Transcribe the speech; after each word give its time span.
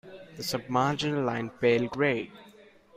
The 0.35 0.41
submarginal 0.41 1.23
line 1.23 1.51
pale 1.51 1.87
grey. 1.87 2.31